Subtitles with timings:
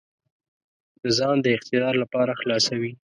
[1.01, 2.91] د ځان د اقتدار لپاره خلاصوي.